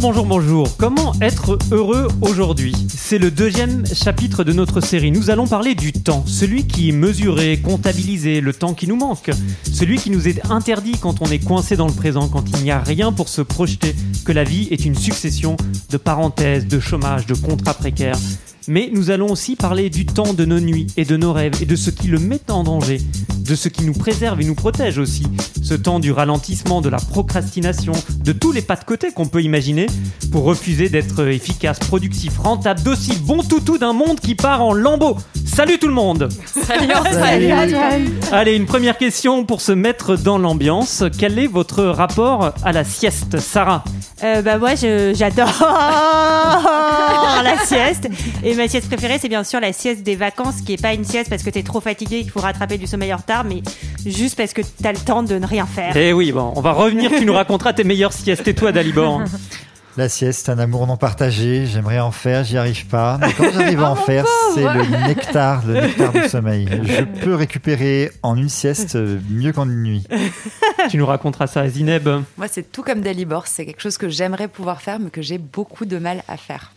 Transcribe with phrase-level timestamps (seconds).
[0.00, 0.76] Bonjour, bonjour, bonjour.
[0.76, 2.72] Comment être heureux aujourd'hui?
[2.88, 5.10] C'est le deuxième chapitre de notre série.
[5.10, 9.30] Nous allons parler du temps, celui qui est mesuré, comptabilisé, le temps qui nous manque,
[9.72, 12.70] celui qui nous est interdit quand on est coincé dans le présent, quand il n'y
[12.70, 15.56] a rien pour se projeter, que la vie est une succession
[15.90, 18.18] de parenthèses, de chômage, de contrats précaires.
[18.68, 21.66] Mais nous allons aussi parler du temps de nos nuits et de nos rêves et
[21.66, 23.00] de ce qui le met en danger,
[23.48, 25.24] de ce qui nous préserve et nous protège aussi.
[25.62, 29.42] Ce temps du ralentissement, de la procrastination, de tous les pas de côté qu'on peut
[29.42, 29.86] imaginer
[30.30, 35.16] pour refuser d'être efficace, productif, rentable, docile, bon toutou d'un monde qui part en lambeaux.
[35.46, 36.92] Salut tout le monde Salut,
[38.32, 41.04] Allez, une première question pour se mettre dans l'ambiance.
[41.18, 43.82] Quel est votre rapport à la sieste, Sarah?
[44.24, 45.46] Euh, bah moi je- j'adore
[47.44, 48.08] la sieste
[48.42, 51.04] et ma sieste préférée c'est bien sûr la sieste des vacances qui est pas une
[51.04, 53.62] sieste parce que t'es trop fatigué et qu'il faut rattraper du sommeil en retard mais
[54.04, 55.96] juste parce que t'as le temps de ne rien faire.
[55.96, 59.22] Eh oui, bon, on va revenir, tu nous raconteras tes meilleures siestes et toi Dalibor?
[59.96, 61.66] La sieste, un amour non partagé.
[61.66, 63.18] J'aimerais en faire, j'y arrive pas.
[63.20, 64.24] Mais quand j'arrive à en faire,
[64.54, 66.68] c'est le nectar, le nectar du sommeil.
[66.84, 70.04] Je peux récupérer en une sieste euh, mieux qu'en une nuit.
[70.90, 72.08] tu nous raconteras ça à Zineb.
[72.36, 73.46] Moi, c'est tout comme Dalibor.
[73.46, 76.72] C'est quelque chose que j'aimerais pouvoir faire, mais que j'ai beaucoup de mal à faire.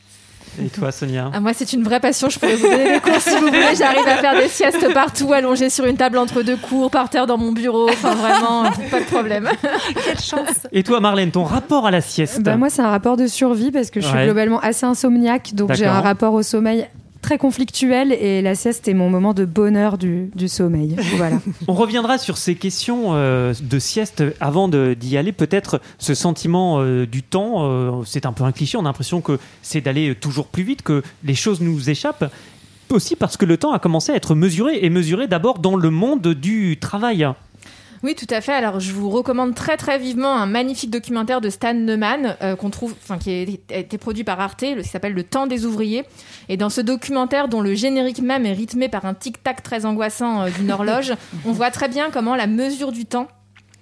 [0.61, 2.27] Et toi Sonia Ah, moi, c'est une vraie passion.
[2.29, 3.73] Je pourrais vous donner des cours si vous voulez.
[3.77, 7.25] J'arrive à faire des siestes partout, allongée sur une table entre deux cours, par terre
[7.25, 7.87] dans mon bureau.
[7.89, 9.47] Enfin, vraiment, pas de problème.
[10.03, 13.15] Quelle chance Et toi Marlène, ton rapport à la sieste Bah, moi, c'est un rapport
[13.15, 14.25] de survie parce que je suis Ouais.
[14.25, 16.85] globalement assez insomniaque, donc j'ai un rapport au sommeil
[17.21, 20.95] très conflictuel et la sieste est mon moment de bonheur du, du sommeil.
[21.15, 21.39] Voilà.
[21.67, 25.31] On reviendra sur ces questions euh, de sieste avant d'y aller.
[25.31, 28.77] Peut-être ce sentiment euh, du temps, euh, c'est un peu un cliché.
[28.77, 32.31] On a l'impression que c'est d'aller toujours plus vite, que les choses nous échappent.
[32.89, 35.89] Aussi parce que le temps a commencé à être mesuré et mesuré d'abord dans le
[35.89, 37.25] monde du travail.
[38.03, 38.53] Oui, tout à fait.
[38.53, 42.71] Alors, je vous recommande très très vivement un magnifique documentaire de Stan Neumann euh, qu'on
[42.71, 46.03] trouve, enfin qui a été produit par Arte, qui s'appelle Le Temps des ouvriers.
[46.49, 50.41] Et dans ce documentaire, dont le générique même est rythmé par un tic-tac très angoissant
[50.41, 51.13] euh, d'une horloge,
[51.45, 53.27] on voit très bien comment la mesure du temps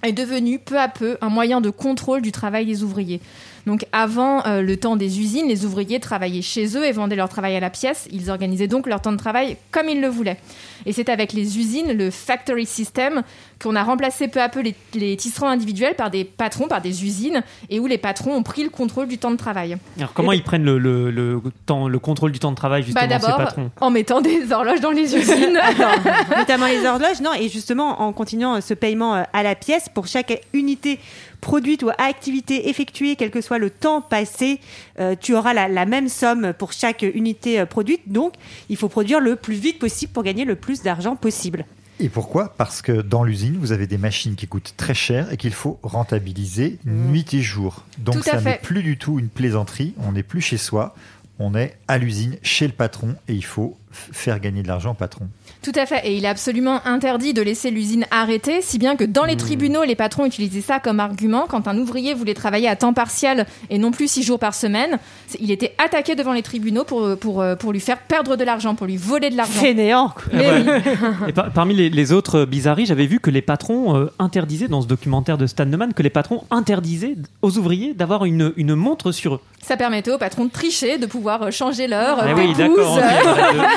[0.03, 3.21] est devenue peu à peu un moyen de contrôle du travail des ouvriers.
[3.65, 7.29] Donc avant euh, le temps des usines, les ouvriers travaillaient chez eux et vendaient leur
[7.29, 8.07] travail à la pièce.
[8.11, 10.37] Ils organisaient donc leur temps de travail comme ils le voulaient.
[10.85, 13.23] Et c'est avec les usines, le factory system,
[13.61, 17.03] qu'on a remplacé peu à peu les, les tisserands individuels par des patrons, par des
[17.03, 19.77] usines, et où les patrons ont pris le contrôle du temps de travail.
[19.97, 23.07] Alors comment ils prennent le, le- le temps, le contrôle du temps de travail justement
[23.07, 23.71] Bah ces patrons?
[23.81, 25.59] en mettant des horloges dans les usines.
[26.37, 29.89] notamment les horloges, non, et justement en continuant euh, ce paiement euh, à la pièce
[29.93, 30.99] pour chaque unité
[31.41, 34.59] produite ou activité effectuée, quel que soit le temps passé,
[34.99, 38.01] euh, tu auras la, la même somme pour chaque unité euh, produite.
[38.11, 38.33] Donc,
[38.69, 41.65] il faut produire le plus vite possible pour gagner le plus d'argent possible.
[42.01, 42.53] Et pourquoi?
[42.57, 45.79] Parce que dans l'usine, vous avez des machines qui coûtent très cher et qu'il faut
[45.83, 47.83] rentabiliser nuit et jour.
[47.97, 49.93] Donc ça n'est plus du tout une plaisanterie.
[49.97, 50.95] On n'est plus chez soi.
[51.39, 54.95] On est à l'usine, chez le patron, et il faut faire gagner de l'argent au
[54.95, 55.27] patron.
[55.61, 56.01] Tout à fait.
[56.07, 59.27] Et il est absolument interdit de laisser l'usine arrêtée, si bien que dans Hmm.
[59.27, 61.45] les tribunaux, les patrons utilisaient ça comme argument.
[61.49, 64.97] Quand un ouvrier voulait travailler à temps partiel et non plus six jours par semaine,
[65.39, 68.75] il était attaqué devant les tribunaux pour, pour, euh, pour lui faire perdre de l'argent,
[68.75, 69.59] pour lui voler de l'argent.
[69.59, 70.13] Fainéant.
[70.33, 70.63] ouais.
[70.65, 70.91] oui.
[71.27, 74.81] Et par- parmi les, les autres bizarreries, j'avais vu que les patrons euh, interdisaient, dans
[74.81, 79.11] ce documentaire de Stan Neumann, que les patrons interdisaient aux ouvriers d'avoir une, une montre
[79.11, 79.39] sur eux.
[79.61, 82.97] Ça permettait aux patrons de tricher, de pouvoir euh, changer l'heure, Ah euh, oui, d'accord,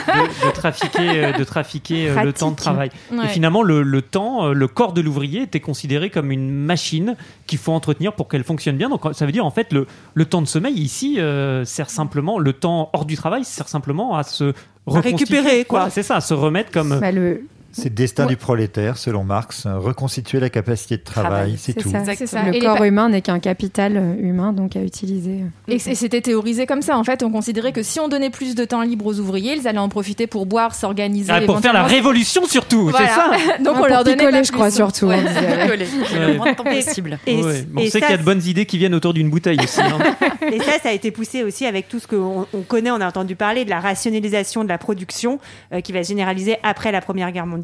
[0.06, 2.90] de, trafiquer, euh, de trafiquer euh, le temps de travail.
[3.10, 3.24] Ouais.
[3.24, 7.16] Et finalement, le, le temps, euh, le corps de l'ouvrier était considéré comme une machine
[7.46, 8.88] qu'il faut entretenir pour qu'elle fonctionne bien.
[8.88, 12.38] Donc ça veut dire en fait le, le temps de sommeil ici euh, sert simplement,
[12.38, 14.52] le temps hors du travail sert simplement à se
[14.86, 15.90] récupérer, quoi.
[15.90, 16.98] C'est ça, à se remettre comme.
[17.00, 18.30] Bah, le, C'est le destin Ouais.
[18.30, 21.90] du prolétaire, selon Marx, euh, reconstituer la capacité de travail, Travail, c'est c'est tout.
[22.26, 22.42] ça.
[22.44, 25.40] Le Et corps pa- humain n'est qu'un capital euh, humain, donc à utiliser.
[25.68, 26.98] Et c- et c'était théorisé comme ça.
[26.98, 29.66] En fait, on considérait que si on donnait plus de temps libre aux ouvriers, ils
[29.66, 31.32] allaient en profiter pour boire, s'organiser.
[31.34, 33.08] Ah, pour faire la révolution surtout, Voilà.
[33.08, 35.22] c'est ça Donc Ouais, on leur donnait picoler, pas je crois, surtout, Ouais.
[35.22, 37.18] Le moins de temps possible.
[37.26, 37.62] Et, Ouais.
[37.62, 39.58] Bon, et on sait qu'il y a de bonnes idées qui viennent autour d'une bouteille
[39.62, 39.80] aussi.
[39.80, 39.98] hein.
[40.52, 43.06] Et ça, ça a été poussé aussi avec tout ce qu'on on connaît, on a
[43.08, 45.38] entendu parler de la rationalisation de la production
[45.72, 47.61] euh, qui va se généraliser après la Première Guerre mondiale.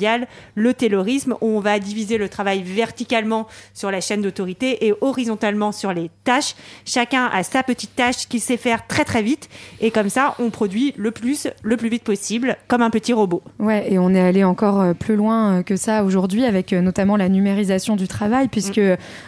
[0.55, 5.73] Le taylorisme, où on va diviser le travail verticalement sur la chaîne d'autorité et horizontalement
[5.73, 6.55] sur les tâches.
[6.85, 9.49] Chacun a sa petite tâche qu'il sait faire très très vite,
[9.81, 13.43] et comme ça, on produit le plus, le plus vite possible, comme un petit robot.
[13.59, 16.81] Ouais, et on est allé encore euh, plus loin euh, que ça aujourd'hui avec euh,
[16.81, 18.81] notamment la numérisation du travail, puisque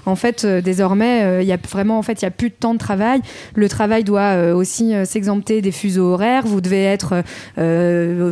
[0.06, 2.74] en fait désormais il y a vraiment en fait il y a plus de temps
[2.74, 3.20] de travail.
[3.54, 6.46] Le travail doit aussi s'exempter des fuseaux horaires.
[6.46, 7.22] Vous devez être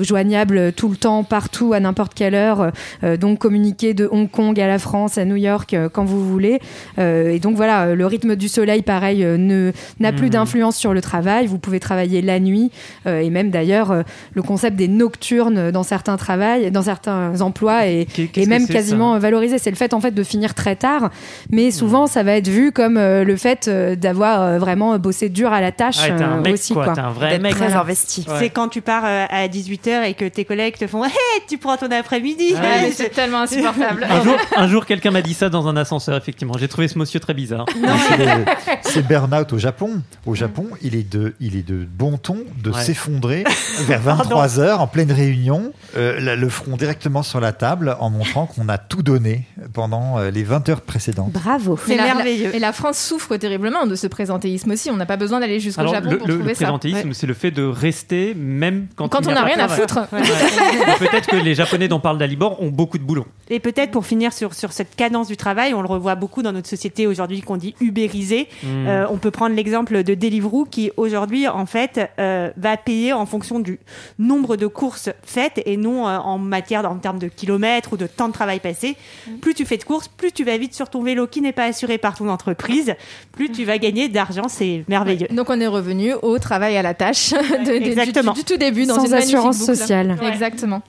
[0.02, 2.72] joignable tout le temps, partout, à n'importe quelle heure.
[3.04, 6.24] Euh, donc communiquer de Hong Kong à la France, à New York, euh, quand vous
[6.28, 6.60] voulez.
[6.98, 10.30] Euh, et donc voilà, le rythme du soleil, pareil, euh, ne n'a plus Mhm.
[10.32, 11.46] d'influence sur le travail.
[11.46, 12.70] Vous pouvez travailler la nuit
[13.06, 14.02] euh, et même d'ailleurs euh,
[14.34, 19.58] le concept des nocturnes dans certains travails, dans certains emplois que même quasiment valorisé.
[19.58, 21.10] C'est le fait en fait de finir très tard,
[21.50, 25.28] mais souvent ça va être vu comme euh, le fait euh, d'avoir euh, vraiment bossé
[25.28, 26.92] dur à la tâche Ouais, t'es un mec, aussi quoi.
[26.98, 27.54] un vrai mec.
[27.54, 28.24] très investi.
[28.28, 28.34] Ouais.
[28.38, 31.08] C'est quand tu pars euh, à 18h et que tes collègues te font Hé,
[31.48, 32.17] tu prends ton après-midi.
[32.22, 34.06] Ouais, Ouais, mais c'est tellement insupportable.
[34.08, 36.54] Un jour, un jour quelqu'un m'a dit ça dans un ascenseur, effectivement.
[36.58, 37.66] J'ai trouvé ce monsieur très bizarre.
[38.82, 40.02] C'est burn-out au Japon.
[40.26, 42.82] Au Japon, il est de, il est de bon ton de Ouais.
[42.82, 43.44] s'effondrer
[43.86, 48.10] vers 23 heures en pleine réunion, euh, la- le front directement sur la table en
[48.10, 51.32] montrant qu'on a tout donné pendant euh, les 20 heures précédentes.
[51.32, 51.78] Bravo.
[51.86, 52.54] C'est la- merveilleux.
[52.54, 54.90] et la France souffre terriblement de ce présentéisme aussi.
[54.90, 56.64] On n'a pas besoin d'aller jusqu'au Japon le, pour le- le trouver ça.
[56.64, 60.00] présentéisme, c'est le fait de rester même quand, on n'a pas rien à foutre.
[60.98, 63.26] Peut-être que les Japonais dont parle Dalibor ont beaucoup de boulot.
[63.50, 66.52] Et peut-être pour finir sur, sur cette cadence du travail, on le revoit beaucoup dans
[66.52, 68.48] notre société aujourd'hui qu'on dit ubérisé.
[68.62, 68.86] Hmm.
[68.86, 73.26] Euh, on peut prendre l'exemple de Deliveroo qui aujourd'hui en fait euh, va payer en
[73.26, 73.78] fonction du
[74.18, 78.06] nombre de courses faites et non euh, en matière en termes de kilomètres ou de
[78.06, 78.96] temps de travail passé.
[79.42, 81.64] Plus tu fais de courses, plus tu vas vite sur ton vélo qui n'est pas
[81.64, 82.94] assuré par ton entreprise,
[83.32, 84.48] plus tu vas gagner d'argent.
[84.48, 85.28] C'est merveilleux.
[85.30, 88.94] Donc on est revenu au travail à la tâche de- de- du- tout début dans
[88.94, 89.76] Sans une assurance boucle.
[89.76, 90.16] sociale.
[90.22, 90.82] Exactement.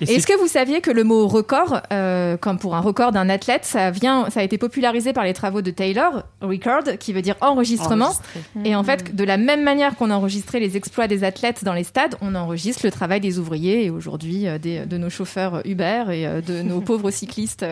[0.00, 3.64] Est-ce que vous saviez que le mot record, euh, comme pour un record d'un athlète,
[3.64, 7.36] ça vient, ça a été popularisé par les travaux de Taylor, record, qui veut dire
[7.40, 8.06] enregistrement.
[8.06, 8.40] Enregistré.
[8.64, 11.84] Et en fait, de la même manière qu'on enregistrait les exploits des athlètes dans les
[11.84, 16.04] stades, on enregistre le travail des ouvriers et aujourd'hui euh, des- de nos chauffeurs Uber
[16.10, 17.64] et euh, de nos pauvres cyclistes.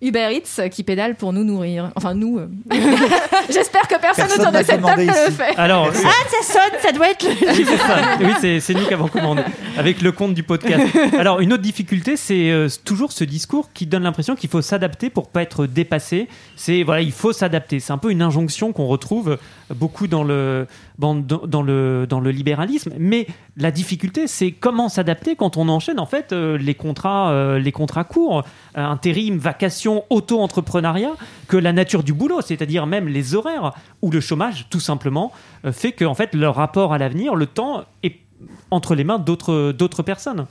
[0.00, 1.90] Uber Eats qui pédalent pour nous nourrir.
[1.96, 2.38] Enfin, nous.
[2.38, 2.48] euh.
[3.50, 5.32] J'espère que personne, Personne autour n'a de cette table commandé ne le ici.
[5.32, 5.56] fait.
[5.56, 7.30] Alors, Ah, ça sonne, ça doit être le...
[7.58, 7.96] Oui, c'est ça.
[8.20, 9.42] Oui, c'est, c'est nous qui avons commandé
[9.76, 10.84] avec le compte du podcast.
[11.18, 15.10] Alors, une autre difficulté, c'est euh, toujours ce discours qui donne l'impression qu'il faut s'adapter
[15.10, 16.28] pour pas être dépassé.
[16.56, 17.80] C'est voilà, il faut s'adapter.
[17.80, 19.36] C'est un peu une injonction qu'on retrouve
[19.74, 20.66] beaucoup dans le
[20.98, 22.92] dans, dans le dans le libéralisme.
[22.98, 23.26] Mais
[23.58, 27.72] la difficulté, c'est comment s'adapter quand on enchaîne en fait euh, les contrats euh, les
[27.72, 28.44] contrats courts,
[28.76, 31.14] euh, intérim, vacation, auto-entrepreneuriat,
[31.48, 35.32] que la nature du boulot, c'est-à-dire même les horaires ou le chômage, tout simplement,
[35.64, 38.16] euh, fait que en fait leur rapport à l'avenir, le temps est
[38.70, 40.46] entre les mains d'autres d'autres personnes.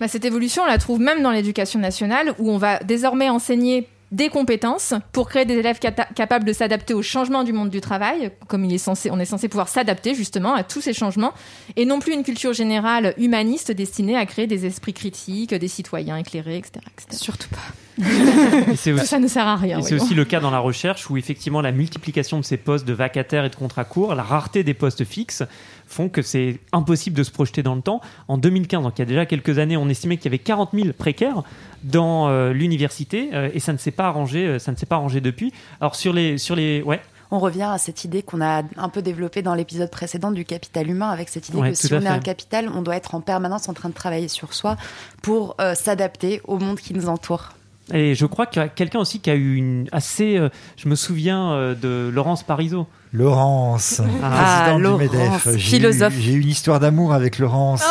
[0.00, 3.86] Bah, cette évolution, on la trouve même dans l'éducation nationale, où on va désormais enseigner
[4.12, 8.32] des compétences pour créer des élèves capables de s'adapter aux changements du monde du travail,
[8.48, 11.32] comme il est censé, on est censé pouvoir s'adapter justement à tous ces changements,
[11.76, 16.16] et non plus une culture générale humaniste destinée à créer des esprits critiques, des citoyens
[16.16, 16.80] éclairés, etc.
[16.86, 17.22] etc.
[17.22, 17.58] Surtout pas.
[18.72, 19.78] Aussi, ça ne sert à rien.
[19.78, 22.86] et c'est aussi le cas dans la recherche où effectivement la multiplication de ces postes
[22.86, 25.42] de vacataires et de contrats courts, la rareté des postes fixes
[25.86, 28.00] font que c'est impossible de se projeter dans le temps.
[28.28, 30.70] En 2015, donc il y a déjà quelques années, on estimait qu'il y avait 40
[30.72, 31.42] 000 précaires
[31.82, 34.96] dans euh, l'université euh, et ça ne s'est pas arrangé, euh, ça ne s'est pas
[34.96, 35.52] arrangé depuis.
[35.80, 37.00] Alors sur les sur les ouais,
[37.30, 40.88] On revient à cette idée qu'on a un peu développée dans l'épisode précédent du capital
[40.88, 43.20] humain, avec cette idée Ouais, que si on est un capital, on doit être en
[43.20, 44.76] permanence en train de travailler sur soi
[45.22, 47.50] pour s'adapter au monde qui nous entoure.
[47.92, 50.38] et je crois qu'il y a quelqu'un aussi qui a eu une assez
[50.76, 52.86] je me souviens de Laurence Parisot.
[53.12, 55.44] Laurence, Ah, présidente Laurence, du MEDEF.
[55.44, 56.14] J'ai eu- philosophe.
[56.20, 57.82] J'ai eu une histoire d'amour avec Laurence.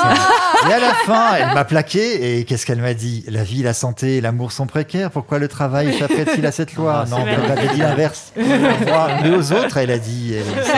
[0.69, 2.39] Et à la fin, elle m'a plaqué.
[2.39, 3.25] Et qu'est-ce qu'elle m'a dit?
[3.27, 5.11] La vie, la santé et l'amour sont précaires.
[5.11, 7.03] Pourquoi le travail échapperait-il à cette loi?
[7.05, 8.31] Ah, Non, elle avait dit l'inverse.
[8.37, 10.35] Mais aux autres, elle a dit.
[10.63, 10.73] ça.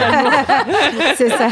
[1.18, 1.50] C'est ça.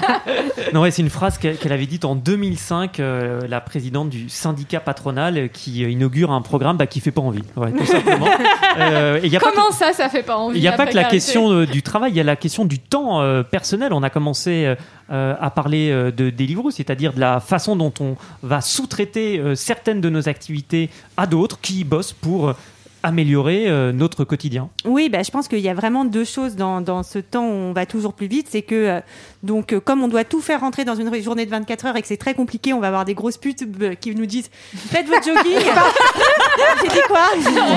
[0.73, 4.79] Non, ouais, c'est une phrase qu'elle avait dite en 2005, euh, la présidente du syndicat
[4.79, 8.27] patronal euh, qui euh, inaugure un programme bah, qui fait pas envie, ouais, tout simplement.
[8.79, 10.67] Euh, et il y a pas que- Comment ça, ça fait pas envie il n'y
[10.67, 13.21] a pas que la question euh, du travail, il y a la question du temps
[13.21, 13.93] euh, personnel.
[13.93, 14.75] On a commencé euh,
[15.11, 20.09] euh, à parler de Deliveroo, c'est-à-dire de la façon dont on va sous-traiter certaines de
[20.09, 22.53] nos activités à d'autres qui bossent pour
[23.01, 24.69] améliorer notre quotidien.
[24.85, 27.53] Oui, bah, je pense qu'il y a vraiment deux choses dans, dans ce temps où
[27.53, 28.47] on va toujours plus vite.
[28.49, 29.01] C'est que,
[29.43, 32.01] donc, euh, comme on doit tout faire rentrer dans une journée de 24 heures et
[32.01, 34.49] que c'est très compliqué, on va avoir des grosses putes euh, qui nous disent
[34.91, 35.57] Faites votre jogging.
[36.81, 37.19] J'ai dit quoi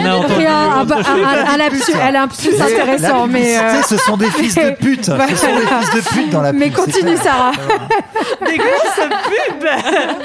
[0.01, 1.25] On a entendu un, un, autre un, chose.
[1.25, 4.55] un- un lapsus, elle a un lapsus intéressant, La mais, euh, ce sont des fils
[4.57, 5.05] de pute.
[5.05, 7.17] Ce sont des fils de pute dans la mais pub, c'est continue.
[7.17, 7.53] Sarah.
[8.47, 9.69] Des grosses putes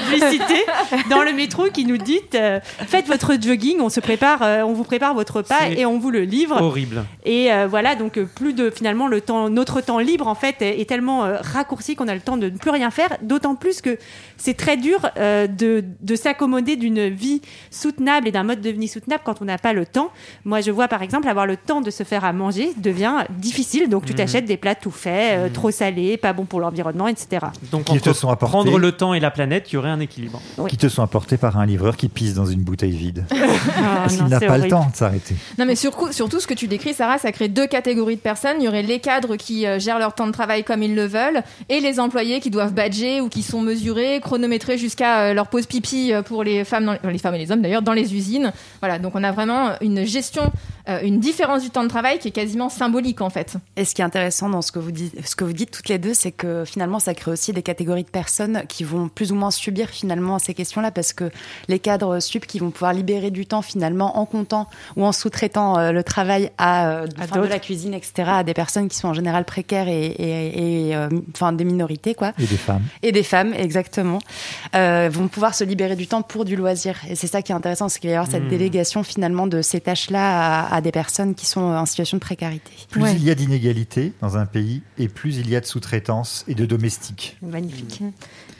[0.08, 0.64] publicité
[1.10, 4.72] dans le métro qui nous dit euh, faites votre jogging, on se prépare, euh, on
[4.72, 6.60] vous prépare votre repas et on vous le livre.
[6.60, 7.04] Horrible.
[7.24, 10.80] Et euh, voilà, donc plus de finalement le temps, notre temps libre en fait est,
[10.80, 13.10] est tellement euh, raccourci qu'on a le temps de ne plus rien faire.
[13.22, 13.98] D'autant plus que
[14.36, 18.88] c'est très dur euh, de, de s'accommoder d'une vie soutenable et d'un mode de vie
[18.88, 20.10] soutenable quand on n'a pas le temps.
[20.44, 23.88] Moi, je vois par exemple avoir le temps de se faire à manger devient difficile.
[23.88, 24.18] Donc tu Mhm.
[24.18, 27.46] t'achètes des plats tout faits, euh, trop salés, pas bons pour l'environnement, etc.
[27.70, 28.50] Donc Qui te entre sont apportés.
[28.52, 30.40] prendre le temps et la planète, il y aurait un équilibre.
[30.58, 30.70] Oui.
[30.70, 33.24] Qui te sont apportés par un livreur qui pisse dans une bouteille vide.
[33.80, 35.34] Ah, Parce qu'il non, n'a pas le temps de s'arrêter.
[35.58, 38.56] Non, mais surtout, surtout, ce que tu décris, Sarah, ça crée deux catégories de personnes.
[38.60, 41.04] Il y aurait les cadres qui euh, gèrent leur temps de travail comme ils le
[41.06, 41.17] veulent,
[41.68, 45.66] et les employés qui doivent badger ou qui sont mesurés, chronométrés jusqu'à euh, leur pause
[45.66, 48.52] pipi euh, pour les femmes, les femmes et les hommes d'ailleurs, dans les usines.
[48.80, 50.50] Voilà, donc on a vraiment une gestion,
[50.88, 53.56] euh, une différence du temps de travail qui est quasiment symbolique en fait.
[53.76, 55.88] Et ce qui est intéressant dans ce que vous dites, ce que vous dites toutes
[55.88, 59.32] les deux, c'est que finalement, ça crée aussi des catégories de personnes qui vont plus
[59.32, 61.30] ou moins subir finalement ces questions-là, parce que
[61.68, 65.78] les cadres sup qui vont pouvoir libérer du temps finalement en comptant ou en sous-traitant
[65.78, 69.08] euh, le travail à, euh, À de la cuisine, etc., à des personnes qui sont
[69.08, 72.82] en général précaires et, et, et, euh, enfin des minorités, quoi Et des femmes.
[73.02, 74.18] et des femmes, exactement,
[74.74, 76.96] euh, vont pouvoir se libérer du temps pour du loisir.
[77.08, 78.48] Et c'est ça qui est intéressant, c'est qu'il va y avoir cette Hmm.
[78.48, 82.70] délégation finalement de ces tâches-là à, à des personnes qui sont en situation de précarité.
[82.90, 83.14] Plus Ouais.
[83.14, 86.54] il y a d'inégalités dans un pays, et plus il y a de sous-traitance et
[86.54, 87.36] de domestiques.
[87.42, 88.02] Magnifique.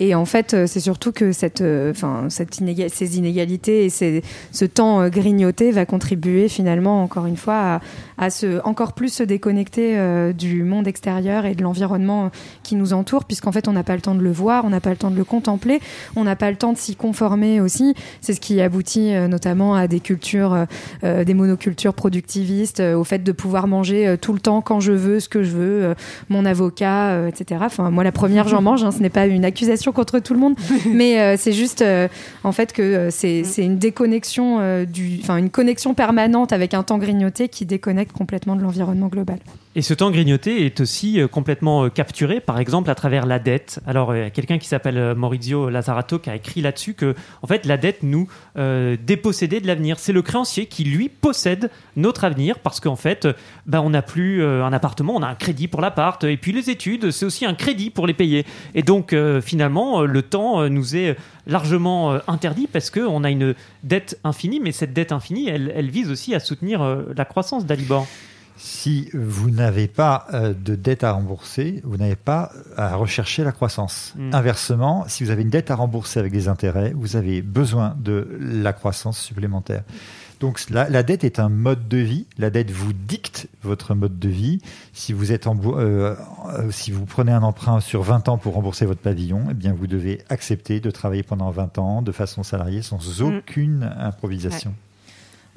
[0.00, 2.54] Et en fait, euh, c'est surtout que cette, euh, enfin, cette
[2.92, 4.22] ces inégalités et ces-
[4.52, 7.80] ce temps euh, grignoté va contribuer finalement, encore une fois, à,
[8.26, 12.30] à se, encore plus se déconnecter euh, du monde extérieur et de l'environnement
[12.62, 14.80] qui nous entoure, puisqu'en fait, on n'a pas le temps de le voir, on n'a
[14.80, 15.80] pas le temps de le contempler,
[16.14, 17.94] on n'a pas le temps de s'y conformer aussi.
[18.20, 20.64] C'est ce qui aboutit euh, notamment à des cultures, euh,
[21.04, 24.80] euh, des monocultures productivistes, euh, au fait de pouvoir manger euh, tout le temps quand
[24.80, 25.94] je veux, ce que je veux, euh,
[26.30, 27.60] mon avocat, etc.
[27.64, 28.82] Enfin, moi, la première, j'en mange.
[28.82, 30.54] hein, ce n'est pas une accusation contre tout le monde,
[30.90, 32.08] mais euh, c'est juste euh,
[32.44, 36.72] en fait que euh, c'est c'est une déconnexion euh, du, enfin une connexion permanente avec
[36.72, 39.38] un temps grignoté qui déconnecte complètement de l'environnement global.
[39.76, 43.78] Et ce temps grignoté est aussi complètement capturé, par exemple, à travers la dette.
[43.86, 47.46] Alors, il y a quelqu'un qui s'appelle Maurizio Lazzarato qui a écrit là-dessus que, en
[47.46, 50.00] fait, la dette nous euh, dépossédait de l'avenir.
[50.00, 53.28] C'est le créancier qui, lui, possède notre avenir parce qu'en fait,
[53.66, 56.22] bah, on n'a plus euh, un appartement, on a un crédit pour l'appart.
[56.24, 58.46] Et puis, les études, c'est aussi un crédit pour les payer.
[58.74, 64.18] Et donc, euh, finalement, le temps nous est largement interdit parce qu'on a une dette
[64.24, 68.06] infinie, mais cette dette infinie, elle, elle vise aussi à soutenir la croissance d'Alibor.
[68.56, 74.14] Si vous n'avez pas de dette à rembourser, vous n'avez pas à rechercher la croissance.
[74.16, 74.34] Mm.
[74.34, 78.28] Inversement, si vous avez une dette à rembourser avec des intérêts, vous avez besoin de
[78.40, 79.84] la croissance supplémentaire.
[80.40, 82.26] Donc la, la dette est un mode de vie.
[82.38, 84.60] La dette vous dicte votre mode de vie.
[84.92, 86.14] Si vous êtes en, euh,
[86.48, 89.74] euh, si vous prenez un emprunt sur 20 ans pour rembourser votre pavillon, eh bien
[89.76, 94.74] vous devez accepter de travailler pendant 20 ans de façon salariée sans aucune improvisation.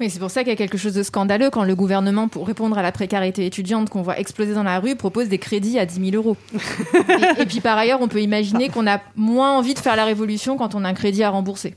[0.00, 2.44] Oui, c'est pour ça qu'il y a quelque chose de scandaleux quand le gouvernement, pour
[2.46, 5.86] répondre à la précarité étudiante qu'on voit exploser dans la rue, propose des crédits à
[5.86, 6.36] 10 000 euros.
[6.58, 10.04] et, et puis par ailleurs, on peut imaginer qu'on a moins envie de faire la
[10.04, 11.76] révolution quand on a un crédit à rembourser.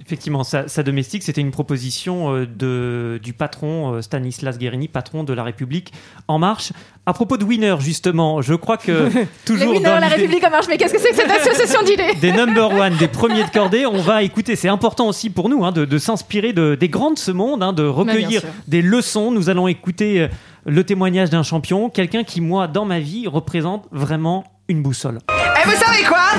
[0.00, 5.24] Effectivement, sa, sa domestique, c'était une proposition euh, de, du patron euh, Stanislas Guérini, patron
[5.24, 5.92] de La République
[6.28, 6.72] En Marche.
[7.06, 10.50] À propos de Winner, justement, je crois que Les toujours winners, dans la République en
[10.50, 13.50] marche, mais qu'est-ce que c'est que cette association d'idées des number one, des premiers de
[13.50, 14.56] cordée, on va écouter.
[14.56, 17.62] C'est important aussi pour nous hein, de, de s'inspirer de, des grands de ce monde,
[17.62, 18.50] hein, de recueillir sûr.
[18.68, 19.30] des leçons.
[19.30, 20.28] Nous allons écouter euh,
[20.66, 25.18] le témoignage d'un champion, quelqu'un qui, moi, dans ma vie, représente vraiment une boussole.
[25.30, 26.30] Et vous savez quoi?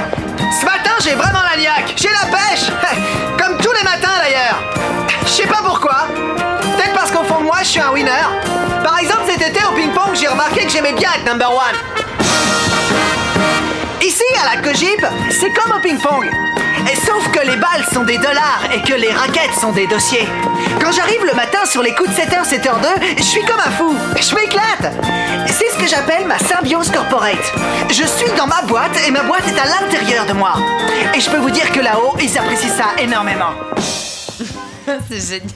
[0.60, 1.94] Ce matin, j'ai vraiment la niaque.
[1.96, 2.70] J'ai la pêche.
[3.38, 4.60] Comme tous les matins d'ailleurs.
[5.24, 6.08] Je sais pas pourquoi.
[6.62, 8.12] Peut-être parce qu'au fond de moi, je suis un winner.
[8.84, 11.76] Par exemple, cet été au ping-pong, j'ai remarqué que j'aimais bien être number one.
[14.02, 16.30] Ici, à la Cogip, c'est comme au ping-pong.
[16.92, 20.26] Et sauf que les balles sont des dollars et que les raquettes sont des dossiers.
[20.80, 23.94] Quand j'arrive le matin sur les coups de 7h, 7h2, je suis comme un fou.
[24.20, 24.94] Je m'éclate.
[25.48, 27.54] C'est ce que j'appelle ma symbiose corporate.
[27.90, 30.54] Je suis dans ma boîte et ma boîte est à l'intérieur de moi.
[31.16, 33.52] Et je peux vous dire que là-haut, ils apprécient ça énormément.
[35.10, 35.50] c'est génial.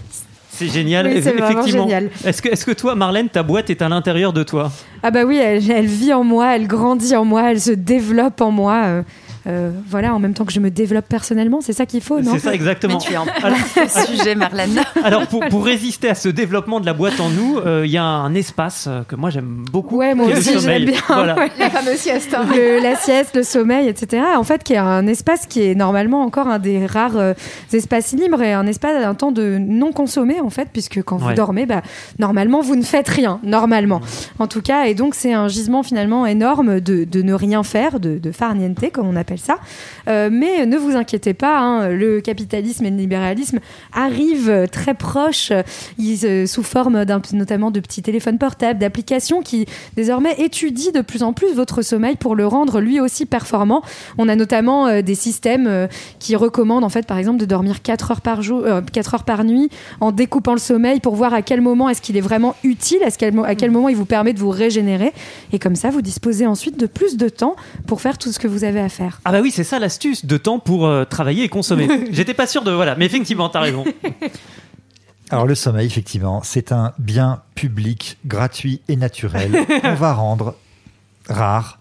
[0.51, 1.83] C'est génial, Oui, c'est effectivement.
[1.83, 2.09] génial.
[2.25, 4.71] Est-ce que, est-ce que toi, Marlène, ta boîte est à l'intérieur de toi?
[5.03, 8.41] Ah bah oui, elle, elle vit en moi, elle grandit en moi, elle se développe
[8.41, 9.03] en moi.
[9.50, 12.32] Euh, voilà, en même temps que je me développe personnellement, c'est ça qu'il faut, non
[12.34, 13.00] C'est ça exactement.
[13.00, 14.79] Mais tu es en Alors- plein sujet, Marlène.
[15.03, 17.98] Alors, pour, pour résister à ce développement de la boîte en nous, euh, il y
[17.98, 19.98] a un espace euh, que moi j'aime beaucoup.
[19.98, 20.86] Ouais, moi aussi, j'aime sommeil.
[20.86, 21.00] bien.
[21.08, 21.36] Voilà.
[21.36, 21.51] ouais.
[21.58, 22.34] La fameuse sieste.
[22.34, 22.46] hein.
[22.56, 24.24] Le- la sieste, le sommeil, etc.
[24.38, 27.34] En fait, qui est un espace qui est normalement encore un des rares euh,
[27.74, 31.34] espaces libres et un espace, un temps de non consommé en fait, puisque quand vous
[31.34, 31.82] dormez, bah,
[32.20, 34.01] normalement vous ne faites rien, normalement.
[34.39, 38.00] En tout cas, et donc c'est un gisement finalement énorme de, de ne rien faire,
[38.00, 39.58] de, de far niente comme on appelle ça.
[40.08, 43.60] Euh, mais ne vous inquiétez pas, hein, le capitalisme et le libéralisme
[43.93, 45.51] arrivent très proches,
[45.98, 47.03] ils, euh, sous forme
[47.34, 49.65] notamment de petits téléphones portables, d'applications qui
[49.96, 53.81] désormais étudient de plus en plus votre sommeil pour le rendre lui aussi performant.
[54.17, 55.88] On a notamment euh, des systèmes
[56.19, 59.24] qui recommandent en fait par exemple de dormir 4 heures par jour, euh, 4 heures
[59.24, 59.69] par nuit
[60.00, 63.12] en découpant le sommeil pour voir à quel moment est-ce qu'il est vraiment utile, à,
[63.12, 65.13] quel, à quel moment il vous permet de vous régénérer.
[65.53, 67.55] Et comme ça, vous disposez ensuite de plus de temps
[67.88, 69.22] pour faire tout ce que vous avez à faire.
[69.29, 71.88] Ah bah oui, c'est ça l'astuce, de temps pour euh, travailler et consommer.
[72.12, 72.71] J'étais pas sûr de...
[72.71, 73.86] Voilà, mais effectivement, t'as raison.
[75.29, 79.51] Alors le sommeil, effectivement, c'est un bien public, gratuit et naturel
[79.83, 80.55] qu'on va rendre
[81.27, 81.78] rare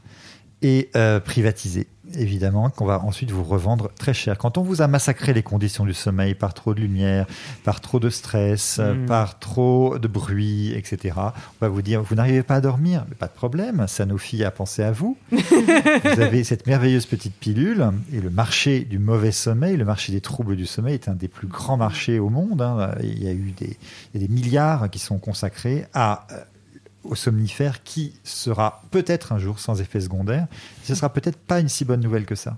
[0.62, 1.86] et euh, privatisé.
[2.14, 4.38] Évidemment, qu'on va ensuite vous revendre très cher.
[4.38, 7.26] Quand on vous a massacré les conditions du sommeil par trop de lumière,
[7.64, 9.06] par trop de stress, euh, Mm.
[9.06, 13.14] par trop de bruit, etc., on va vous dire, vous n'arrivez pas à dormir, mais
[13.14, 15.18] pas de problème, Sanofi a pensé à vous.
[15.30, 20.22] vous avez cette merveilleuse petite pilule et le marché du mauvais sommeil, le marché des
[20.22, 22.62] troubles du sommeil est un des plus grands marchés au monde.
[22.62, 22.94] hein.
[23.02, 23.76] Il y a eu des,
[24.14, 26.36] il y a des milliards qui sont consacrés à, euh,
[27.08, 30.46] au somnifère qui sera peut-être un jour sans effet secondaire.
[30.84, 32.56] Ce sera peut-être pas une si bonne nouvelle que ça.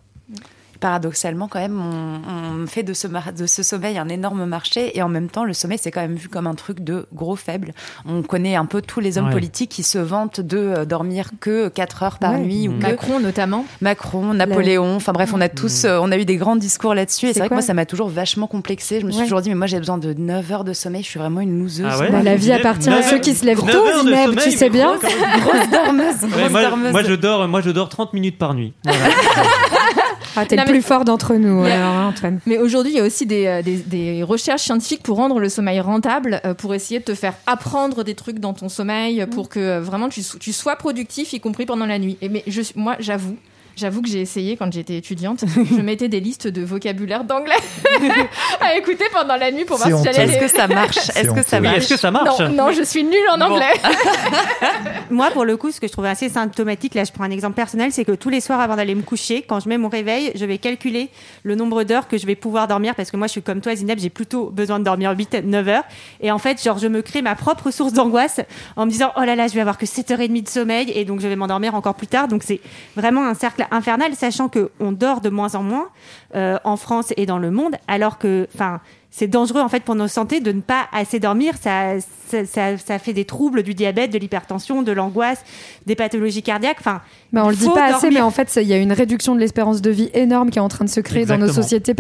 [0.81, 4.97] Paradoxalement, quand même, on, on fait de ce, mar- de ce sommeil un énorme marché
[4.97, 7.37] et en même temps, le sommeil, c'est quand même vu comme un truc de gros
[7.37, 7.73] faible.
[8.07, 9.33] On connaît un peu tous les hommes Ouais.
[9.33, 12.39] politiques qui se vantent de euh, dormir que 4 heures par Ouais.
[12.41, 13.65] nuit ou que Macron notamment.
[13.83, 17.27] Macron, Napoléon, enfin bref, on a tous, euh, on a eu des grands discours là-dessus
[17.27, 19.01] et C'est vrai que moi, ça m'a toujours vachement complexé.
[19.01, 19.27] Je me suis Ouais.
[19.27, 21.61] toujours dit, mais moi, j'ai besoin de 9 heures de sommeil, je suis vraiment une
[21.63, 21.87] loseuse.
[21.91, 24.71] Ah ouais Bah, la vie appartient à ceux qui se lèvent tôt, Zineb, tu sais
[24.71, 24.97] bien.
[24.97, 26.93] Grosse dormeuse, grosse moi, dormeuse.
[26.93, 28.73] moi, je dors, moi, je dors 30 minutes par nuit.
[28.85, 28.99] Voilà.
[30.37, 32.41] Ah, t'es le mais- plus fort d'entre nous, Mais- alors, hein, Antoine.
[32.47, 35.49] Mais aujourd'hui, il y a aussi des, euh, des- des recherches scientifiques pour rendre le
[35.49, 39.49] sommeil rentable, euh, pour essayer de te faire apprendre des trucs dans ton sommeil, pour
[39.49, 42.17] que euh, vraiment tu, so- tu sois productif, y compris pendant la nuit.
[42.23, 43.37] Et mais je, moi, j'avoue.
[43.77, 45.43] J'avoue que j'ai essayé quand j'étais étudiante.
[45.71, 47.55] je mettais des listes de vocabulaire d'anglais
[48.61, 50.25] à écouter pendant la nuit pour voir si j'allais.
[50.35, 50.99] Est-ce que ça marche?
[51.17, 51.77] Est-ce que ça marche?
[51.79, 52.41] Est-ce que ça marche?
[52.41, 53.45] Non, non, je suis nulle en Bon.
[53.55, 53.73] anglais.
[55.11, 57.57] Moi, pour le coup, ce que je trouve assez symptomatique, là, je prends un exemple
[57.57, 60.31] personnel, c'est que tous les soirs avant d'aller me coucher, quand je mets mon réveil,
[60.37, 61.11] je vais calculer
[61.43, 63.75] le nombre d'heures que je vais pouvoir dormir parce que moi, je suis comme toi,
[63.75, 65.85] Zineb, j'ai plutôt besoin de dormir 8, 9 heures.
[66.21, 68.41] Et en fait, genre, je me crée ma propre source d'angoisse
[68.77, 71.21] en me disant, oh là là, je vais avoir que 7h30 de sommeil et donc
[71.21, 72.29] je vais m'endormir encore plus tard.
[72.29, 72.61] Donc c'est
[72.95, 75.89] vraiment un cercle infernal, sachant que on dort de moins en moins
[76.37, 79.95] euh, en France et dans le monde, alors que, enfin, c'est dangereux en fait pour
[79.97, 81.55] nos santé de ne pas assez dormir.
[81.61, 81.95] Ça,
[82.29, 85.43] ça, ça, ça fait des troubles du diabète, de l'hypertension, de l'angoisse,
[85.87, 86.77] des pathologies cardiaques.
[86.79, 87.01] Enfin,
[87.33, 89.35] Bah, on le dit pas assez, mais en fait, ça- il y a une réduction
[89.35, 91.95] de l'espérance de vie énorme qui est en train de se créer dans nos sociétés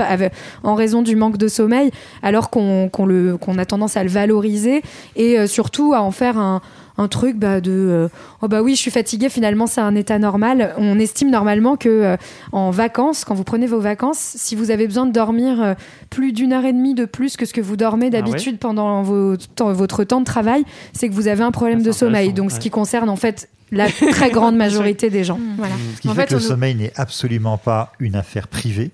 [0.62, 1.90] en raison du manque de sommeil,
[2.22, 4.82] alors qu'on qu'on le- qu'on a tendance à le valoriser
[5.16, 6.60] et euh, surtout à en faire un,
[7.00, 8.08] un truc bah, de euh,
[8.42, 10.74] oh bah oui, je suis fatiguée, finalement, c'est un état normal.
[10.76, 12.16] On estime normalement que euh,
[12.52, 15.74] en vacances, quand vous prenez vos vacances, si vous avez besoin de dormir euh,
[16.10, 19.36] plus d'une heure et demie de plus que ce que vous dormez d'habitude pendant vos
[19.36, 22.32] temps- votre temps de travail, c'est que vous avez un problème Ah, de sommeil.
[22.32, 22.54] Donc, ouais.
[22.54, 25.38] ce qui concerne en fait la très grande majorité des gens.
[25.56, 25.74] Voilà.
[25.96, 28.90] Ce qui En fait, fait, que le nous- sommeil n'est absolument pas une affaire privée,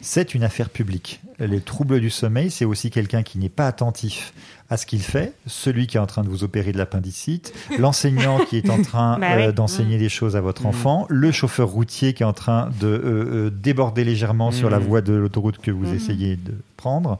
[0.00, 1.20] C'est une affaire publique.
[1.38, 4.32] Les troubles du sommeil, c'est aussi quelqu'un qui n'est pas attentif
[4.70, 8.38] à ce qu'il fait, celui qui est en train de vous opérer de l'appendicite, l'enseignant
[8.46, 9.42] qui est en train Bah oui.
[9.44, 10.66] euh, d'enseigner des choses à votre Mm.
[10.66, 14.78] enfant, le chauffeur routier qui est en train de euh, euh, déborder légèrement sur la
[14.78, 14.82] Mm.
[14.82, 15.94] voie de l'autoroute que vous Mhm.
[15.94, 17.18] essayez de prendre.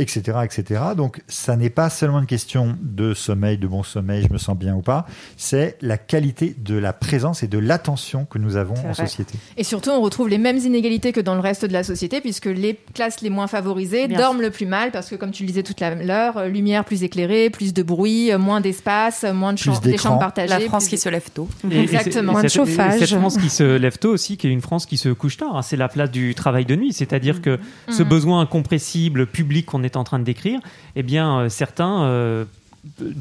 [0.00, 0.80] Etc, etc.
[0.96, 4.56] Donc, ça n'est pas seulement une question de sommeil, de bon sommeil, je me sens
[4.56, 5.06] bien ou pas.
[5.36, 8.94] C'est la qualité de la présence et de l'attention que nous avons en vrai.
[8.94, 9.34] société.
[9.56, 12.46] Et surtout, on retrouve les mêmes inégalités que dans le reste de la société, puisque
[12.46, 15.48] les classes les moins favorisées Bien dorment le plus mal, parce que comme tu le
[15.48, 19.32] disais toute la- l'heure, euh, lumière plus éclairée, plus de bruit, euh, moins d'espace, euh,
[19.34, 20.10] moins de Plus cham- des d'écran.
[20.10, 20.48] chambres partagées.
[20.48, 21.48] La France plus qui de- se lève tôt.
[21.70, 22.32] Et- et Exactement.
[22.32, 23.00] Moins de chauffage.
[23.00, 25.56] Cette France qui se lève tôt aussi, qui est une France qui se couche tard.
[25.56, 25.62] hein.
[25.62, 26.92] C'est la place du travail de nuit.
[26.92, 27.58] C'est-à-dire que
[27.88, 28.08] ce Mhm.
[28.08, 30.60] besoin incompressible public qu'on est en train de décrire,
[30.96, 32.02] eh bien, euh, certains.
[32.02, 32.44] euh,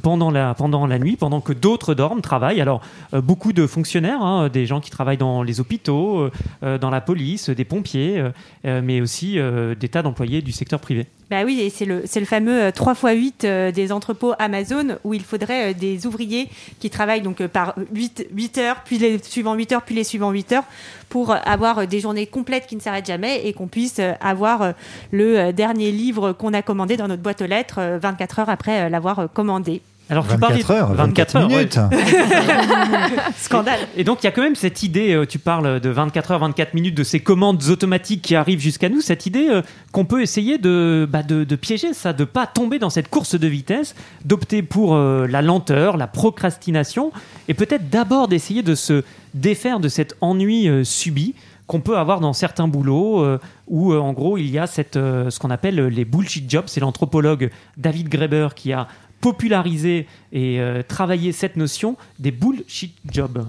[0.03, 2.61] pendant la, nuit, pendant que d'autres dorment, travaillent.
[2.61, 2.81] Alors,
[3.13, 6.29] euh, beaucoup de fonctionnaires, hein, des gens qui travaillent dans les hôpitaux,
[6.61, 8.23] dans la police, des pompiers,
[8.63, 9.39] mais aussi
[9.79, 11.07] des tas d'employés du secteur privé.
[11.29, 14.97] Bah oui, et c'est le, le fameux euh, 3 x 8 euh, des entrepôts Amazon
[15.03, 16.47] où il faudrait euh, des ouvriers
[16.79, 20.05] qui travaillent donc euh, par 8, 8 heures, puis les suivants 8 heures, puis les
[20.05, 20.63] suivants 8 heures
[21.09, 24.73] pour euh, avoir des journées complètes qui ne s'arrêtent jamais et qu'on puisse avoir
[25.11, 28.89] le dernier livre qu'on a commandé dans notre boîte aux lettres euh, 24 heures après
[28.89, 29.81] l'avoir commandé.
[30.09, 31.55] Alors, tu 24 parlais heures, 24, heures, ouais.
[31.55, 31.79] minutes.
[33.37, 33.79] Scandale.
[33.97, 36.39] Et donc, il y a quand même cette idée, euh, tu parles de 24 heures,
[36.39, 40.21] 24 minutes, de ces commandes automatiques qui arrivent jusqu'à nous, cette idée euh, qu'on peut
[40.21, 43.95] essayer de, bah, de, de piéger ça, de pas tomber dans cette course de vitesse,
[44.23, 47.11] d'opter pour euh, la lenteur, la procrastination,
[47.49, 51.35] et peut-être d'abord d'essayer de se défaire de cet ennui euh, subi
[51.67, 54.95] qu'on peut avoir dans certains boulots euh, où euh, en gros il y a cette,
[54.95, 56.63] euh, ce qu'on appelle les bullshit jobs.
[56.67, 58.87] C'est l'anthropologue David Graeber qui a
[59.21, 63.45] popularisé et euh, travaillé cette notion des bullshit jobs.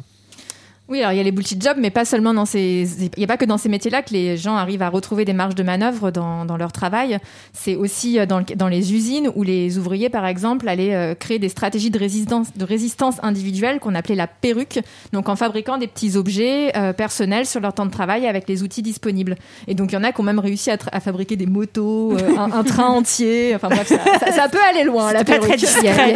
[0.88, 2.88] Oui, alors il y a les bullshit jobs, mais pas seulement dans ces.
[2.98, 5.34] Il n'y a pas que dans ces métiers-là que les gens arrivent à retrouver des
[5.34, 7.18] marges de manœuvre dans, dans leur travail.
[7.52, 11.14] C'est aussi euh, dans, le- dans les usines où les ouvriers, par exemple, allaient euh,
[11.14, 14.80] créer des stratégies de résistance, de résistance individuelle qu'on appelait la perruque.
[15.12, 18.62] Donc en fabriquant des petits objets euh, personnels sur leur temps de travail avec les
[18.62, 19.36] outils disponibles.
[19.66, 22.30] Et donc il y en a qui ont même réussi à, fabriquer des motos, euh,
[22.38, 23.54] un, un train entier.
[23.54, 25.60] Enfin bref, ça, ça- ça peut aller loin, la perruque.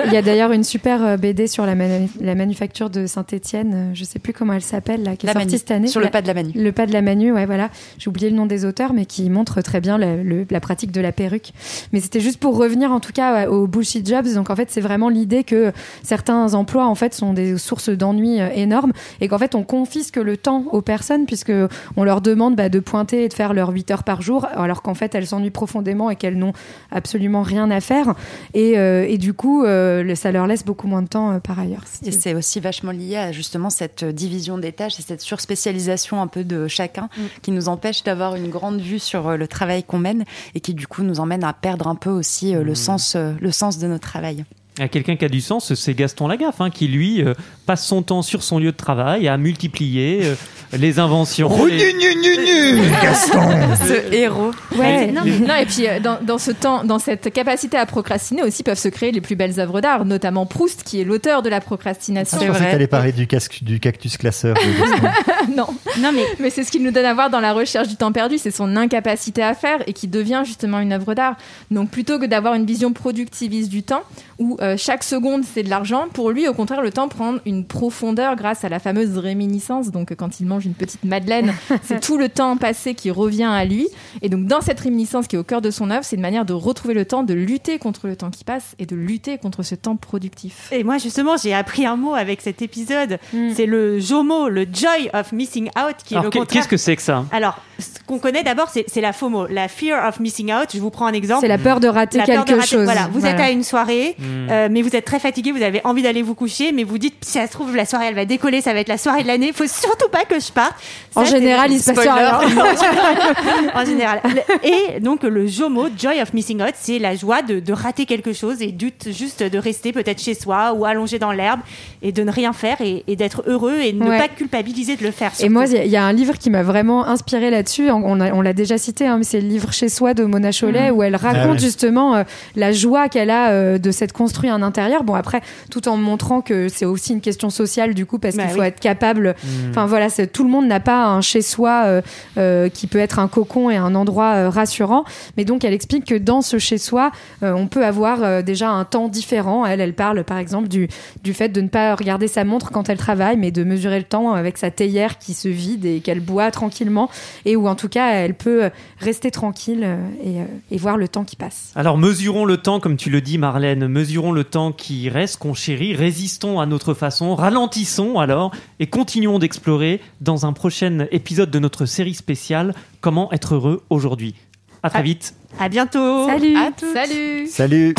[0.07, 4.05] Il y a, d'ailleurs une super BD sur la, manu- la manufacture de Saint-Étienne, je
[4.05, 5.59] sais plus comment elle s'appelle, là, qui est La sortie Manu.
[5.59, 5.87] cette année.
[5.89, 6.53] Sur le pas de la Manu.
[6.55, 7.71] Le pas de la Manu, ouais, voilà.
[7.99, 10.93] J'ai oublié le nom des auteurs, mais qui montre très bien la, le- la pratique
[10.93, 11.53] de la perruque.
[11.93, 14.27] Mais c'était juste pour revenir, en tout cas, aux bullshit jobs.
[14.35, 15.73] Donc, en fait, c'est vraiment l'idée que
[16.03, 20.17] certains emplois, en fait, sont des sources d'ennui euh, énormes et qu'en fait, on confisque
[20.17, 21.53] le temps aux personnes puisque
[21.97, 24.83] on leur demande bah, de pointer et de faire leurs 8 heures par jour, alors
[24.83, 26.53] qu'en fait, elles s'ennuient profondément et qu'elles n'ont
[26.91, 28.15] absolument rien à faire.
[28.55, 31.59] Et, euh, et du coup, euh, ça leur laisse beaucoup moins de temps euh, par
[31.59, 31.85] ailleurs.
[32.05, 36.27] Et c'est aussi vachement lié à justement cette division des tâches et cette surspécialisation un
[36.27, 37.09] peu de chacun
[37.43, 40.75] qui nous empêche d'avoir une grande vue sur euh, le travail qu'on mène et qui
[40.75, 43.79] du coup nous emmène à perdre un peu aussi euh, le, sens, euh, le sens
[43.79, 44.45] de notre travail.
[44.79, 47.35] Il y a quelqu'un qui a du sens, c'est Gaston Lagaffe, hein, qui lui euh,
[47.67, 50.35] passe son temps sur son lieu de travail à multiplier euh,
[50.73, 51.51] les inventions.
[51.53, 53.41] Oh, les- nu, nu, nu, nu, Gaston
[53.87, 54.51] Ce héros.
[54.75, 57.85] Ouais, non, mais- non, et puis euh, dans, dans ce temps, dans cette capacité à
[57.85, 61.43] procrastiner aussi peuvent se créer les plus belles œuvres d'art, notamment Proust, qui est l'auteur
[61.43, 62.39] de la procrastination.
[62.39, 62.69] Je C'est pensais vrai.
[62.69, 64.57] que t'allais parler du, casque, du cactus classeur.
[65.55, 65.67] non,
[66.01, 68.13] Non, mais mais c'est ce qu'il nous donne à voir dans la recherche du temps
[68.13, 71.37] perdu, c'est son incapacité à faire et qui devient justement une œuvre d'art.
[71.71, 74.03] Donc plutôt que d'avoir une vision productiviste du temps,
[74.39, 77.65] où euh, chaque seconde c'est de l'argent, pour lui au contraire le temps prend une
[77.65, 79.91] profondeur grâce à la fameuse réminiscence.
[79.91, 83.65] Donc quand il mange une petite madeleine, c'est tout le temps passé qui revient à
[83.65, 83.89] lui.
[84.23, 86.45] Et donc dans cette réminiscence qui est au cœur de son œuvre, c'est une manière
[86.45, 89.63] de retrouver le temps, de lutter contre le temps qui passe et de lutter contre
[89.63, 90.69] ce temps productif.
[90.73, 93.19] Et moi, justement, j'ai appris un mot avec cet épisode.
[93.33, 93.51] Mm.
[93.55, 96.61] C'est le JOMO, le Joy of Missing Out, qui est Alors le qu'est- contraire.
[96.63, 100.09] qu'est-ce que c'est que ça Alors, ce qu'on connaît d'abord, c'est la FOMO, la Fear
[100.09, 100.69] of Missing Out.
[100.75, 101.41] Je vous prends un exemple.
[101.41, 102.85] C'est la peur de rater La peur quelque de rater- chose.
[102.85, 104.51] Voilà, vous êtes à une soirée, Hmm.
[104.53, 107.15] Euh, mais vous êtes très fatigué, vous avez envie d'aller vous coucher, mais vous dites,
[107.23, 109.29] si ça se trouve, la soirée, elle va décoller, ça va être la soirée de
[109.29, 110.75] l'année, il faut surtout pas que je parte.
[111.15, 112.41] En Ça, général, il se passe rien.
[113.75, 114.21] en général.
[114.63, 118.33] Et donc, le JOMO, Joy of Missing Out, c'est la joie de, de rater quelque
[118.33, 121.61] chose et du- juste de rester peut-être chez soi ou allongé dans l'herbe
[122.03, 124.19] et de ne rien faire et, et d'être heureux et de ne Ouais.
[124.19, 125.33] pas culpabiliser de le faire.
[125.41, 127.91] Et moi, il y, a- il y a un livre qui m'a vraiment inspiré là-dessus.
[127.91, 131.03] On, l'a déjà cité, hein, mais c'est le livre Chez soi de Mona Chollet, où
[131.03, 131.59] elle raconte Ah ouais.
[131.59, 132.25] justement euh,
[132.57, 135.05] la joie qu'elle a euh, de s'être construit un intérieur.
[135.05, 138.45] Bon, après, tout en montrant que c'est aussi une question sociale, du coup, parce Bah
[138.45, 138.67] qu'il faut oui.
[138.67, 139.35] être capable.
[139.71, 142.03] Enfin, voilà, tout le monde n'a pas un chez soi euh,
[142.39, 145.05] euh, qui peut être un cocon et un endroit euh, rassurant.
[145.37, 148.71] Mais donc, elle explique que dans ce chez soi, euh, on peut avoir euh, déjà
[148.71, 149.65] un temps différent.
[149.65, 150.89] Elle, elle parle par exemple du,
[151.23, 154.05] du fait de ne pas regarder sa montre quand elle travaille, mais de mesurer le
[154.05, 157.09] temps avec sa théière qui se vide et qu'elle boit tranquillement,
[157.45, 159.87] et où en tout cas elle peut rester tranquille
[160.25, 161.71] et, euh, et voir le temps qui passe.
[161.75, 165.55] Alors mesurons le temps, comme tu le dis Marlène, mesurons le temps qui reste, qu'on
[165.55, 171.59] chérit, résistons à notre façon, ralentissons alors et continuons d'explorer dans un prochain épisode de
[171.59, 174.35] notre série spéciale Comment être heureux aujourd'hui.
[174.83, 175.35] À très vite.
[175.59, 176.27] À bientôt.
[176.27, 176.93] Salut À toutes.
[176.93, 177.95] Salut Salut